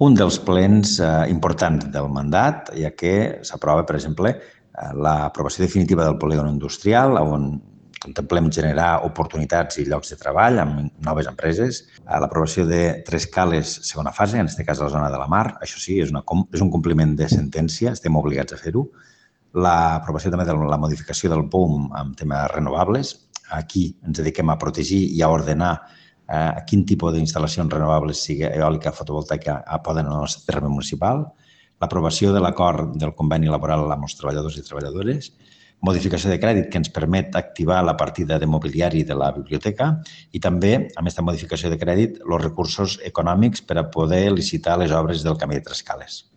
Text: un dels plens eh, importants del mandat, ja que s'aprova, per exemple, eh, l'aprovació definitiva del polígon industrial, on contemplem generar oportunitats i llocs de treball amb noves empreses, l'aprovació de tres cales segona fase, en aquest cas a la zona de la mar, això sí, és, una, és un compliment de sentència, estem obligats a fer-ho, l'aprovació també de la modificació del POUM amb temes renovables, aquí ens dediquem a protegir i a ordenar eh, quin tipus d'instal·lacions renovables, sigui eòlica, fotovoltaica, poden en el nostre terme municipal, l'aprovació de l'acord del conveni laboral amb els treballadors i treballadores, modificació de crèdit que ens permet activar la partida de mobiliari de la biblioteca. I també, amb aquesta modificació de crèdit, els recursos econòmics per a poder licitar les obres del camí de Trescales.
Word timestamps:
un 0.00 0.14
dels 0.16 0.38
plens 0.40 0.94
eh, 0.98 1.08
importants 1.28 1.90
del 1.92 2.08
mandat, 2.08 2.70
ja 2.72 2.92
que 2.96 3.40
s'aprova, 3.44 3.84
per 3.84 3.98
exemple, 3.98 4.32
eh, 4.32 4.92
l'aprovació 4.96 5.66
definitiva 5.66 6.06
del 6.06 6.16
polígon 6.20 6.48
industrial, 6.48 7.18
on 7.20 7.50
contemplem 8.00 8.48
generar 8.48 9.02
oportunitats 9.04 9.76
i 9.76 9.84
llocs 9.84 10.14
de 10.14 10.16
treball 10.16 10.56
amb 10.62 11.02
noves 11.04 11.28
empreses, 11.28 11.82
l'aprovació 12.08 12.64
de 12.64 13.02
tres 13.04 13.26
cales 13.28 13.74
segona 13.90 14.12
fase, 14.16 14.38
en 14.40 14.48
aquest 14.48 14.64
cas 14.64 14.80
a 14.80 14.86
la 14.86 14.94
zona 14.94 15.10
de 15.12 15.20
la 15.20 15.28
mar, 15.28 15.58
això 15.60 15.76
sí, 15.82 15.98
és, 16.00 16.08
una, 16.14 16.24
és 16.48 16.64
un 16.64 16.72
compliment 16.72 17.12
de 17.18 17.28
sentència, 17.28 17.92
estem 17.92 18.16
obligats 18.16 18.56
a 18.56 18.60
fer-ho, 18.62 18.86
l'aprovació 19.52 20.32
també 20.32 20.48
de 20.48 20.56
la 20.56 20.80
modificació 20.80 21.28
del 21.28 21.44
POUM 21.52 21.90
amb 22.00 22.16
temes 22.16 22.48
renovables, 22.54 23.18
aquí 23.52 23.90
ens 24.06 24.22
dediquem 24.22 24.48
a 24.48 24.56
protegir 24.56 25.02
i 25.12 25.20
a 25.20 25.28
ordenar 25.28 25.74
eh, 26.30 26.62
quin 26.66 26.86
tipus 26.86 27.14
d'instal·lacions 27.14 27.72
renovables, 27.72 28.22
sigui 28.26 28.46
eòlica, 28.48 28.94
fotovoltaica, 28.96 29.60
poden 29.84 30.06
en 30.06 30.14
el 30.14 30.24
nostre 30.26 30.46
terme 30.46 30.70
municipal, 30.70 31.26
l'aprovació 31.80 32.34
de 32.34 32.42
l'acord 32.44 32.96
del 33.00 33.14
conveni 33.16 33.50
laboral 33.50 33.88
amb 33.90 34.06
els 34.06 34.16
treballadors 34.18 34.58
i 34.60 34.64
treballadores, 34.66 35.32
modificació 35.80 36.30
de 36.30 36.38
crèdit 36.40 36.68
que 36.70 36.80
ens 36.80 36.92
permet 36.92 37.36
activar 37.36 37.80
la 37.84 37.96
partida 37.96 38.38
de 38.38 38.46
mobiliari 38.46 39.02
de 39.08 39.16
la 39.16 39.30
biblioteca. 39.32 39.94
I 40.32 40.40
també, 40.44 40.74
amb 40.76 41.06
aquesta 41.06 41.24
modificació 41.24 41.70
de 41.72 41.78
crèdit, 41.80 42.20
els 42.20 42.44
recursos 42.44 42.98
econòmics 43.12 43.64
per 43.64 43.78
a 43.80 43.88
poder 43.88 44.26
licitar 44.34 44.76
les 44.78 44.92
obres 44.92 45.24
del 45.24 45.40
camí 45.40 45.56
de 45.56 45.64
Trescales. 45.70 46.26